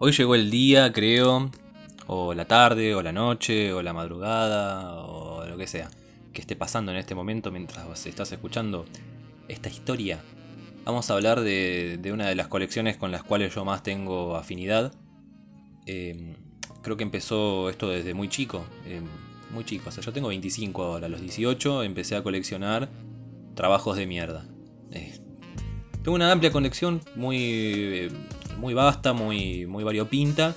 [0.00, 1.50] Hoy llegó el día, creo,
[2.08, 5.88] o la tarde, o la noche, o la madrugada, o lo que sea,
[6.32, 8.86] que esté pasando en este momento mientras estás escuchando
[9.46, 10.20] esta historia.
[10.84, 14.92] Vamos a hablar de, una de las colecciones con las cuales yo más tengo afinidad.
[15.86, 16.34] Em,
[16.82, 19.04] creo que empezó esto desde muy chico, em,
[19.52, 22.88] muy chico, o sea, yo tengo 25 ahora, a los 18 empecé a coleccionar
[23.54, 24.44] trabajos de mierda.
[24.90, 25.20] Eh,
[26.02, 28.10] tengo una amplia colección muy
[28.56, 30.54] muy vasta, muy, muy variopinta.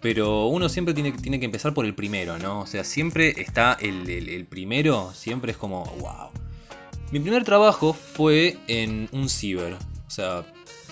[0.00, 2.60] Pero uno siempre tiene, tiene que empezar por el primero, ¿no?
[2.60, 6.30] O sea, siempre está el, primero, siempre es como, wow.
[7.10, 9.74] Mi primer trabajo fue en un ciber.
[9.74, 10.44] O sea,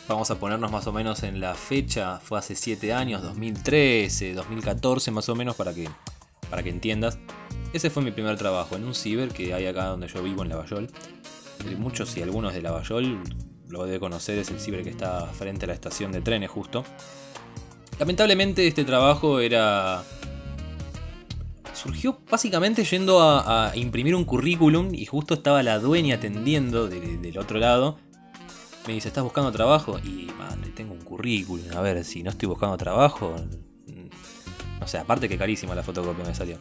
[0.08, 5.10] vamos a ponernos más o menos en la fecha, fue hace 7 años, 2013, 2014
[5.10, 5.88] más o menos, para que,
[6.50, 7.18] para que entiendas.
[7.72, 10.48] Ese fue mi primer trabajo, en un ciber que hay acá donde yo vivo, en
[10.48, 10.90] Lavallol.
[11.78, 13.20] Muchos y algunos de Lavallol
[13.74, 16.84] lo debe conocer, es el ciber que está frente a la estación de trenes justo.
[17.98, 20.02] Lamentablemente este trabajo era...
[21.72, 27.58] Surgió básicamente yendo a, imprimir un currículum y justo estaba la dueña atendiendo del otro
[27.58, 27.98] lado.
[28.86, 29.98] Me dice, ¿estás buscando trabajo?
[29.98, 33.34] Y madre, tengo un currículum, a ver si no estoy buscando trabajo.
[34.80, 36.58] No sé, aparte que carísima la fotocopia me salió.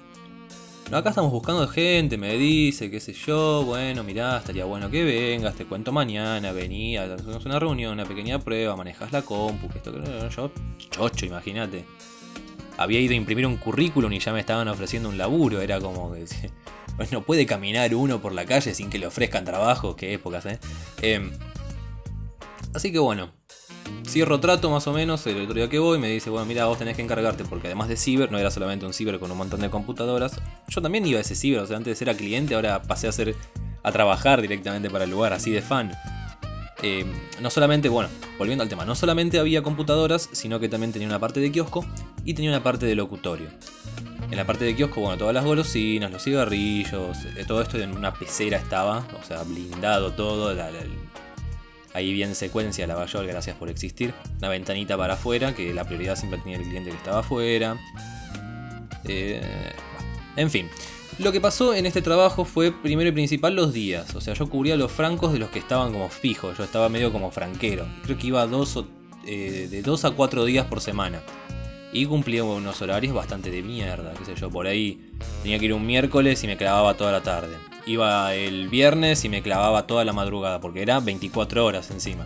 [0.92, 5.04] No, acá estamos buscando gente, me dice, qué sé yo, bueno, mirá, estaría bueno que
[5.04, 9.78] vengas, te cuento mañana, vení, hacemos una reunión, una pequeña prueba, manejas la compu, que
[9.80, 10.52] esto, que yo,
[10.92, 11.86] chocho, imagínate.
[12.78, 16.14] Había ido a imprimir un currículum y ya me estaban ofreciendo un laburo, era como
[16.14, 16.26] que...
[17.12, 20.60] No puede caminar uno por la calle sin que le ofrezcan trabajo, qué épocas, ¿eh?
[21.02, 21.32] eh
[22.76, 23.32] así que bueno,
[24.14, 26.78] Cierro trato más o menos, el otro día que voy me dice, bueno, mira, vos
[26.78, 29.60] tenés que encargarte, porque además de ciber, no era solamente un ciber con un montón
[29.60, 33.08] de computadoras, yo también iba a ese ciber, o sea, antes era cliente, ahora pasé
[33.08, 33.36] a ser
[33.82, 35.94] a trabajar directamente para el lugar, así de fan.
[36.84, 37.08] Eh,
[37.42, 41.18] no solamente, bueno, volviendo al tema, no solamente había computadoras, sino que también tenía una
[41.18, 41.84] parte de kiosco
[42.24, 43.48] y tenía una parte de locutorio.
[44.30, 47.98] En la parte de kiosco, bueno, todas las golosinas, los cigarrillos, eh, todo esto en
[47.98, 50.70] una pecera estaba, o sea, blindado todo, la,
[51.94, 54.14] Ahí bien secuencia la Bayol, gracias por existir.
[54.40, 57.78] Una ventanita para afuera, que la prioridad siempre tenía el cliente que estaba afuera.
[59.06, 59.42] Eh,
[60.36, 60.70] en fin.
[61.20, 64.16] Lo que pasó en este trabajo fue primero y principal los días.
[64.16, 66.58] O sea, yo cubría los francos de los que estaban como fijos.
[66.58, 67.86] Yo estaba medio como franquero.
[68.04, 68.84] Creo que iba dos
[69.28, 71.22] eh, de dos a cuatro días por semana.
[71.92, 74.14] Y cumplía unos horarios bastante de mierda.
[74.18, 75.12] Qué sé yo, por ahí
[75.44, 77.56] tenía que ir un miércoles y me clavaba toda la tarde
[77.86, 82.26] iba el viernes y me clavaba toda la madrugada, porque era 24 horas encima.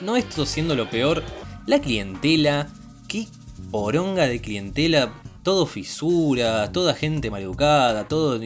[0.00, 1.22] No esto siendo lo peor,
[1.66, 2.68] la clientela,
[3.08, 3.26] qué
[3.70, 5.12] poronga de clientela,
[5.42, 8.38] todo fisura, toda gente maleducada, todo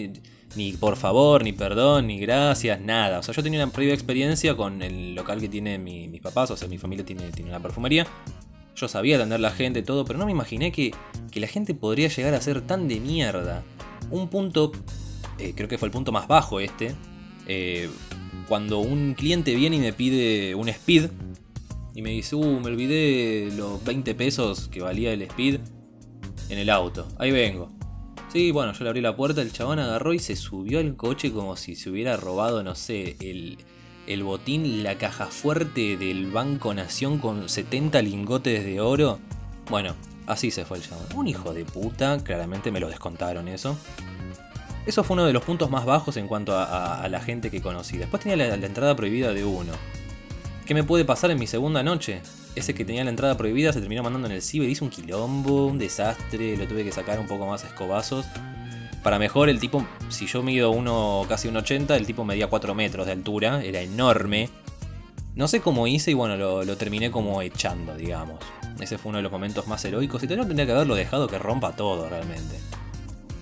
[0.56, 3.18] ni, por favor, ni perdón, ni gracias, nada.
[3.18, 6.56] O sea, yo tenía una previa experiencia con el local que tiene mis papás, o
[6.56, 8.06] sea, mi familia tiene, tiene una perfumería.
[8.74, 10.94] Yo sabía atender la gente, todo, pero no me imaginé que,
[11.30, 13.64] que la gente podría llegar a ser tan de mierda.
[14.10, 14.72] Un punto
[15.38, 16.94] eh, creo que fue el punto más bajo este,
[17.46, 17.88] eh,
[18.48, 21.10] cuando un cliente viene y me pide un speed
[21.94, 25.60] y me dice, uh, me olvidé los 20 pesos que valía el speed
[26.48, 27.68] en el auto, ahí vengo.
[28.32, 31.32] Sí, bueno, yo le abrí la puerta, el chabón agarró y se subió al coche
[31.32, 33.58] como si se hubiera robado, no sé, el,
[34.06, 39.18] el botín, la caja fuerte del Banco Nación con 70 lingotes de oro.
[39.70, 39.94] Bueno,
[40.26, 41.06] así se fue el chabón.
[41.14, 43.78] Un hijo de puta, claramente me lo descontaron eso.
[44.86, 47.96] Eso fue uno de los puntos más bajos en cuanto a, la gente que conocí.
[47.96, 49.72] Después tenía la, entrada prohibida de uno.
[50.64, 52.22] ¿Qué me puede pasar en mi segunda noche?
[52.54, 55.66] Ese que tenía la entrada prohibida se terminó mandando en el ciber, hizo un quilombo,
[55.66, 58.26] un desastre, lo tuve que sacar un poco más escobazos.
[59.02, 62.74] Para mejor, el tipo, si yo mido uno, casi un 80, el tipo medía 4
[62.74, 64.50] metros de altura, era enorme.
[65.34, 68.38] No sé cómo hice y bueno, lo, lo, terminé como echando, digamos.
[68.80, 71.74] Ese fue uno de los momentos más heroicos y tendría que haberlo dejado que rompa
[71.74, 72.56] todo realmente.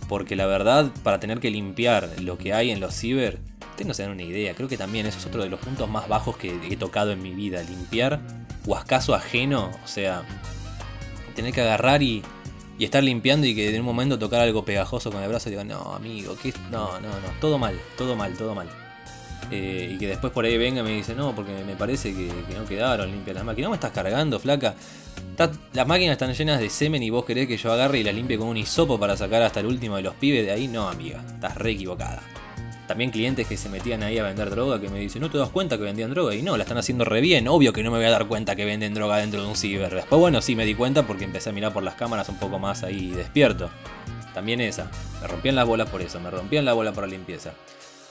[0.09, 3.39] Porque la verdad, para tener que limpiar lo que hay en los ciber,
[3.71, 4.55] ustedes no se dan una idea.
[4.55, 7.23] Creo que también eso es otro de los puntos más bajos que he tocado en
[7.23, 7.63] mi vida.
[7.63, 8.21] Limpiar
[8.67, 9.71] o acaso ajeno.
[9.85, 10.23] O sea,
[11.35, 12.23] tener que agarrar y,
[12.79, 15.65] estar limpiando y que en un momento tocar algo pegajoso con el brazo y digo,
[15.65, 16.53] no, amigo, ¿qué?
[16.71, 18.69] no, no, no, todo mal, todo mal, todo mal.
[19.51, 22.31] Eh, y que después por ahí venga y me dice, no, porque me parece que,
[22.55, 23.67] no quedaron limpias las máquinas.
[23.67, 24.75] No me estás cargando, flaca.
[25.73, 28.39] las máquinas están llenas de semen y vos querés que yo agarre y las limpie
[28.39, 30.69] con un hisopo para sacar hasta el último de los pibes de ahí.
[30.69, 32.23] No, amiga, estás re equivocada.
[32.87, 35.49] También clientes que se metían ahí a vender droga que me dicen, ¿no te das
[35.49, 36.35] cuenta que vendían droga?
[36.35, 37.49] Y no, la están haciendo re bien.
[37.49, 39.95] Obvio que no me voy a dar cuenta que venden droga dentro de un ciber.
[39.95, 42.59] Después, bueno, sí me di cuenta porque empecé a mirar por las cámaras un poco
[42.59, 43.71] más ahí despierto.
[44.35, 44.91] También esa.
[45.23, 47.53] Me rompían las bolas por eso, me rompían la bola por la limpieza.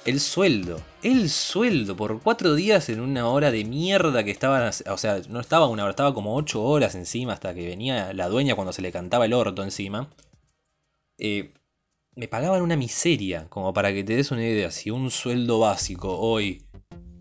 [0.06, 4.98] El sueldo, el sueldo por cuatro días en una hora de mierda que estaban, o
[4.98, 8.56] sea, no estaba una hora, estaba como ocho horas encima hasta que venía la dueña
[8.56, 10.10] cuando se le cantaba el orto encima.
[11.18, 11.54] Eh,
[12.16, 16.20] me pagaban una miseria, como para que te des una idea, si un sueldo básico
[16.20, 16.66] hoy,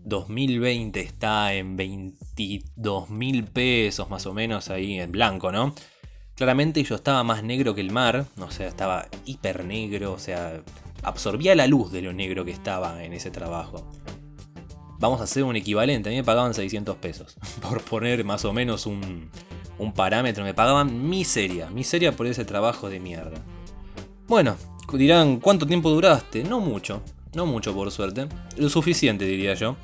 [0.03, 5.73] 2020, está en 22 mil pesos más o menos ahí en blanco, ¿no?
[6.35, 10.61] Claramente yo estaba más negro que el mar, o sea, estaba hiper negro, o sea,
[11.03, 13.89] absorbía la luz de lo negro que estaba en ese trabajo.
[14.99, 18.53] Vamos a hacer un equivalente, a mí me pagaban 600 pesos, por poner más o
[18.53, 19.29] menos un,
[19.95, 23.37] parámetro, me pagaban miseria, miseria por ese trabajo de mierda.
[24.27, 24.55] Bueno,
[24.93, 26.43] dirán, ¿cuánto tiempo duraste?
[26.43, 27.01] No mucho,
[27.33, 28.27] no mucho por suerte,
[28.57, 29.75] lo suficiente diría yo.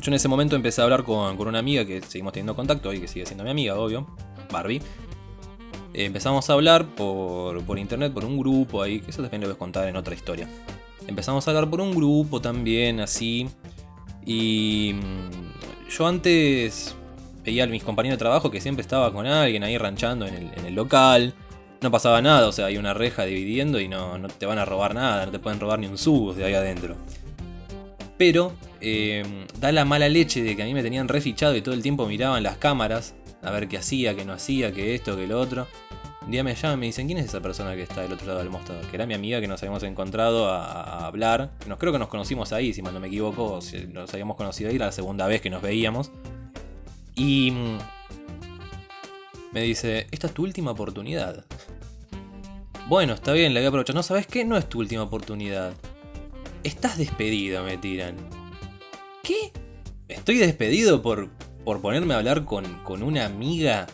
[0.00, 2.92] Yo en ese momento empecé a hablar con, con una amiga que seguimos teniendo contacto
[2.92, 4.08] y que sigue siendo mi amiga, obvio,
[4.50, 4.82] Barbie
[5.94, 9.56] empezamos a hablar por, por, internet, por un grupo ahí, que eso también lo voy
[9.56, 10.48] a contar en otra historia.
[11.06, 13.48] Empezamos a hablar por un grupo también, así.
[14.24, 16.94] Y mm, yo antes
[17.44, 20.74] veía a mis compañeros de trabajo que siempre estaba con alguien ahí ranchando en el,
[20.74, 21.34] local.
[21.80, 24.64] No pasaba nada, o sea, hay una reja dividiendo y no, no, te van a
[24.64, 26.96] robar nada, no te pueden robar ni un sub de ahí adentro.
[28.16, 29.24] Pero eh,
[29.58, 32.06] da la mala leche de que a mí me tenían refichado y todo el tiempo
[32.06, 35.66] miraban las cámaras a ver qué hacía, qué no hacía, qué esto, qué lo otro.
[36.24, 38.28] Un día me llaman y me dicen, ¿quién es esa persona que está del otro
[38.28, 38.86] lado del mostrador?
[38.86, 41.50] Que era mi amiga que nos habíamos encontrado a, hablar.
[41.66, 43.58] Nos, creo que nos conocimos ahí, si mal no me equivoco,
[43.92, 46.12] nos habíamos conocido ahí la segunda vez que nos veíamos.
[47.16, 47.78] Y mm,
[49.52, 51.44] me dice, esta es tu última oportunidad.
[52.88, 53.96] Bueno, está bien, la voy a aprovechar.
[53.96, 54.44] No, ¿sabes qué?
[54.44, 55.72] No es tu última oportunidad.
[56.62, 58.16] Estás despedido, me tiran.
[59.24, 59.52] ¿Qué?
[60.08, 61.30] ¿Estoy despedido por,
[61.64, 63.86] por ponerme a hablar con, con una amiga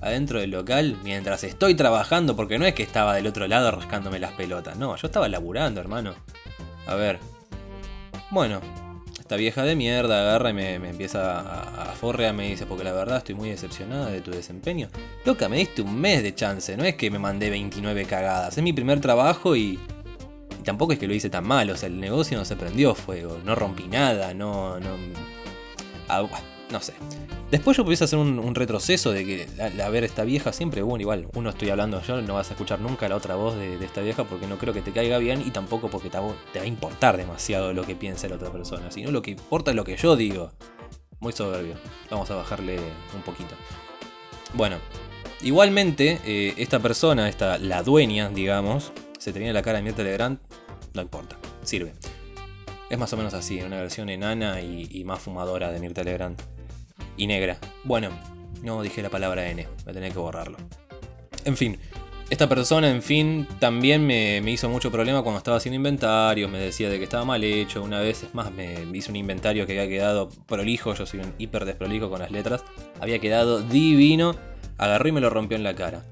[0.00, 4.18] adentro del local mientras estoy trabajando, porque no es que estaba del otro lado rascándome
[4.18, 6.14] las pelotas, no, yo estaba laburando, hermano.
[6.86, 7.20] A ver.
[8.30, 8.60] Bueno,
[9.18, 12.92] esta vieja de mierda agarra y me, empieza a, a forrear, me dice, porque la
[12.92, 14.88] verdad estoy muy decepcionada de tu desempeño.
[15.24, 18.64] Loca, me diste un mes de chance, no es que me mandé 29 cagadas, es
[18.64, 19.78] mi primer trabajo y,
[20.58, 22.94] y tampoco es que lo hice tan mal, o sea, el negocio no se prendió
[22.94, 24.80] fuego, no rompí nada, no...
[24.80, 24.96] no
[26.72, 26.94] no sé.
[27.50, 31.28] Después yo pudiese hacer un, retroceso de que a, ver esta vieja siempre, bueno, igual,
[31.34, 34.24] uno estoy hablando yo, no vas a escuchar nunca la otra voz de, esta vieja
[34.24, 36.32] porque no creo que te caiga bien y tampoco porque te, va
[36.62, 39.84] a importar demasiado lo que piense la otra persona, sino lo que importa es lo
[39.84, 40.50] que yo digo.
[41.20, 41.74] Muy soberbio.
[42.10, 42.78] Vamos a bajarle
[43.14, 43.54] un poquito.
[44.54, 44.78] Bueno,
[45.42, 50.40] igualmente, eh, esta persona, esta, la dueña, digamos, se tenía la cara de Mirta Legrand,
[50.94, 51.92] no importa, sirve.
[52.88, 56.40] Es más o menos así, una versión enana y, y más fumadora de Mirta Legrand
[57.16, 57.58] y negra.
[57.84, 58.10] Bueno,
[58.62, 60.56] no dije la palabra N, voy a tener que borrarlo.
[61.44, 61.78] En fin,
[62.30, 66.88] esta persona, en fin, también me, hizo mucho problema cuando estaba haciendo inventario, me decía
[66.88, 69.88] de que estaba mal hecho, una vez, es más, me hizo un inventario que había
[69.88, 72.64] quedado prolijo, yo soy un hiper desprolijo con las letras,
[73.00, 74.34] había quedado divino,
[74.78, 76.04] agarró y me lo rompió en la cara.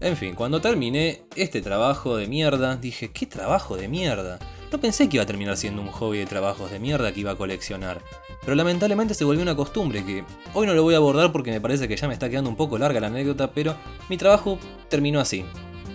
[0.00, 4.38] En fin, cuando terminé este trabajo de mierda, dije, ¿qué trabajo de mierda?
[4.70, 7.30] No pensé que iba a terminar siendo un hobby de trabajos de mierda que iba
[7.30, 8.02] a coleccionar.
[8.42, 11.60] Pero lamentablemente se volvió una costumbre que hoy no lo voy a abordar porque me
[11.60, 13.76] parece que ya me está quedando un poco larga la anécdota, pero
[14.10, 14.58] mi trabajo
[14.90, 15.44] terminó así.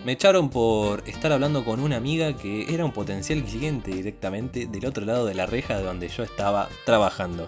[0.05, 4.85] Me echaron por estar hablando con una amiga que era un potencial cliente directamente del
[4.87, 7.47] otro lado de la reja de donde yo estaba trabajando.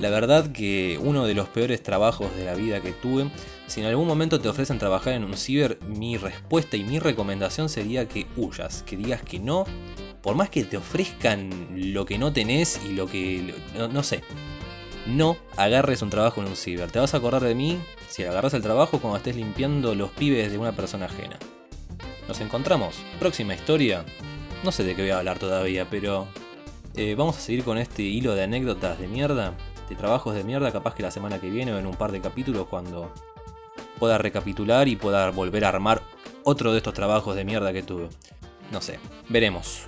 [0.00, 3.30] La verdad que uno de los peores trabajos de la vida que tuve,
[3.66, 7.68] si en algún momento te ofrecen trabajar en un ciber, mi respuesta y mi recomendación
[7.68, 9.66] sería que huyas, que digas que no
[10.24, 11.50] por más que te ofrezcan
[11.92, 13.54] lo que no tenés y lo que...
[13.76, 14.22] No, sé.
[15.06, 16.90] No agarres un trabajo en un ciber.
[16.90, 17.78] Te vas a acordar de mí
[18.08, 21.38] si agarras el trabajo cuando estés limpiando los pibes de una persona ajena.
[22.26, 22.96] Nos encontramos.
[23.20, 24.02] Próxima historia.
[24.62, 26.26] No sé de qué voy a hablar todavía, pero...
[26.96, 29.52] Eh, vamos a seguir con este hilo de anécdotas de mierda.
[29.90, 30.72] De trabajos de mierda.
[30.72, 33.12] Capaz que la semana que viene o en un par de capítulos cuando
[33.98, 36.00] pueda recapitular y pueda volver a armar
[36.44, 38.08] otro de estos trabajos de mierda que tuve.
[38.72, 38.98] No sé.
[39.28, 39.86] Veremos.